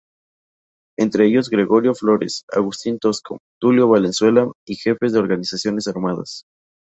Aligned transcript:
Entre 0.97 1.27
ellos 1.27 1.51
Gregorio 1.51 1.93
Flores, 1.93 2.43
Agustín 2.51 2.97
Tosco, 2.97 3.37
Tulio 3.59 3.87
Valenzuela 3.87 4.51
y 4.65 4.73
jefes 4.73 5.13
de 5.13 5.19
organizaciones 5.19 5.87
armadas. 5.87 6.43